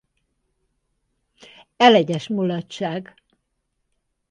[1.77, 3.15] Elegyes mulatság.